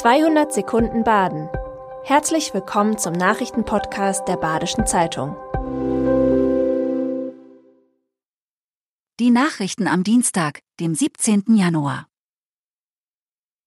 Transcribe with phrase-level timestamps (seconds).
[0.00, 1.50] 200 Sekunden Baden.
[2.04, 5.36] Herzlich willkommen zum Nachrichtenpodcast der Badischen Zeitung.
[9.20, 11.54] Die Nachrichten am Dienstag, dem 17.
[11.54, 12.06] Januar.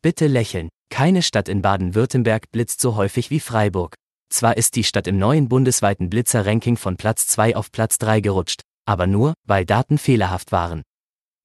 [0.00, 0.70] Bitte lächeln.
[0.88, 3.94] Keine Stadt in Baden-Württemberg blitzt so häufig wie Freiburg.
[4.30, 8.62] Zwar ist die Stadt im neuen bundesweiten Blitzer-Ranking von Platz 2 auf Platz 3 gerutscht,
[8.86, 10.80] aber nur, weil Daten fehlerhaft waren.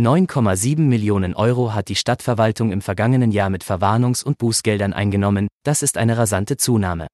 [0.00, 5.82] 9,7 Millionen Euro hat die Stadtverwaltung im vergangenen Jahr mit Verwarnungs- und Bußgeldern eingenommen, das
[5.82, 7.06] ist eine rasante Zunahme.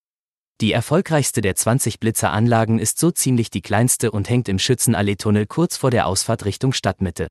[0.62, 5.76] Die erfolgreichste der 20 Blitzeranlagen ist so ziemlich die kleinste und hängt im Schützenallee-Tunnel kurz
[5.76, 7.28] vor der Ausfahrt Richtung Stadtmitte.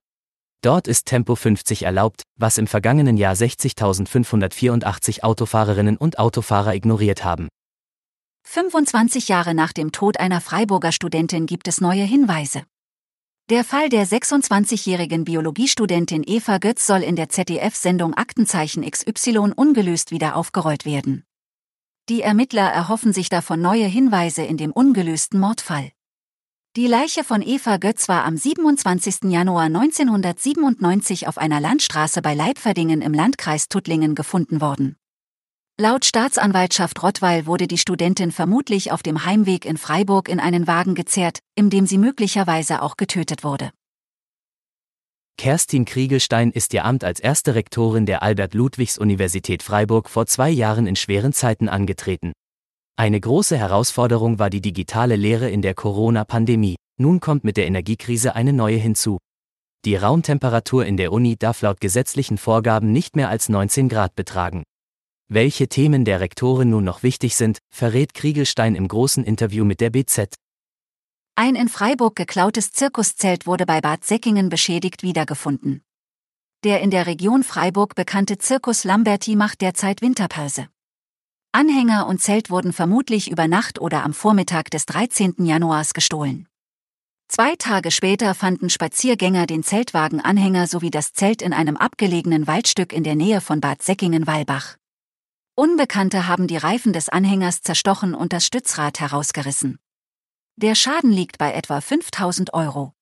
[0.62, 7.48] Dort ist Tempo 50 erlaubt, was im vergangenen Jahr 60.584 Autofahrerinnen und Autofahrer ignoriert haben.
[8.46, 12.64] 25 Jahre nach dem Tod einer Freiburger Studentin gibt es neue Hinweise.
[13.50, 20.36] Der Fall der 26-jährigen Biologiestudentin Eva Götz soll in der ZDF-Sendung Aktenzeichen XY ungelöst wieder
[20.36, 21.24] aufgerollt werden.
[22.10, 25.90] Die Ermittler erhoffen sich davon neue Hinweise in dem ungelösten Mordfall.
[26.76, 29.32] Die Leiche von Eva Götz war am 27.
[29.32, 34.96] Januar 1997 auf einer Landstraße bei Leipferdingen im Landkreis Tuttlingen gefunden worden.
[35.82, 40.94] Laut Staatsanwaltschaft Rottweil wurde die Studentin vermutlich auf dem Heimweg in Freiburg in einen Wagen
[40.94, 43.72] gezerrt, in dem sie möglicherweise auch getötet wurde.
[45.38, 50.98] Kerstin Kriegelstein ist ihr Amt als erste Rektorin der Albert-Ludwigs-Universität Freiburg vor zwei Jahren in
[50.98, 52.34] schweren Zeiten angetreten.
[52.98, 56.76] Eine große Herausforderung war die digitale Lehre in der Corona-Pandemie.
[57.00, 59.18] Nun kommt mit der Energiekrise eine neue hinzu.
[59.86, 64.64] Die Raumtemperatur in der Uni darf laut gesetzlichen Vorgaben nicht mehr als 19 Grad betragen.
[65.32, 69.92] Welche Themen der Rektorin nun noch wichtig sind, verrät Kriegelstein im großen Interview mit der
[69.92, 70.34] BZ.
[71.36, 75.84] Ein in Freiburg geklautes Zirkuszelt wurde bei Bad Säckingen beschädigt wiedergefunden.
[76.64, 80.68] Der in der Region Freiburg bekannte Zirkus Lamberti macht derzeit Winterpause.
[81.52, 85.46] Anhänger und Zelt wurden vermutlich über Nacht oder am Vormittag des 13.
[85.46, 86.48] Januars gestohlen.
[87.28, 93.04] Zwei Tage später fanden Spaziergänger den Zeltwagenanhänger sowie das Zelt in einem abgelegenen Waldstück in
[93.04, 94.79] der Nähe von Bad Säckingen-Walbach.
[95.60, 99.78] Unbekannte haben die Reifen des Anhängers zerstochen und das Stützrad herausgerissen.
[100.56, 102.94] Der Schaden liegt bei etwa 5000 Euro.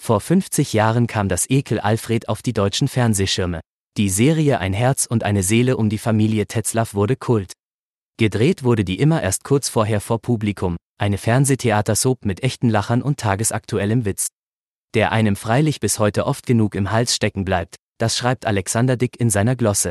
[0.00, 3.60] Vor 50 Jahren kam das Ekel Alfred auf die deutschen Fernsehschirme.
[3.98, 7.52] Die Serie Ein Herz und eine Seele um die Familie Tetzlaff wurde Kult.
[8.16, 13.20] Gedreht wurde die immer erst kurz vorher vor Publikum, eine Fernsehtheatersoap mit echten Lachern und
[13.20, 14.28] tagesaktuellem Witz.
[14.94, 19.20] Der einem freilich bis heute oft genug im Hals stecken bleibt, das schreibt Alexander Dick
[19.20, 19.90] in seiner Glosse.